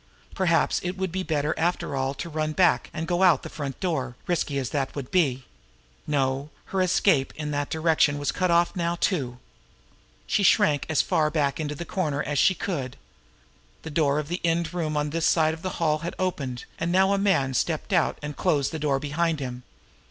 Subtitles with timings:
[0.33, 3.53] Perhaps it would be better after all to run back and go out by the
[3.53, 5.45] front door, risky as that would be.
[6.07, 9.37] No, her escape in that direction now was cut off, too!
[10.25, 12.97] She shrank as far back into the corner as she could.
[13.83, 16.91] The door of the end room on this side of the hall had opened, and
[16.91, 19.61] now a man stepped out and closed the door behind him.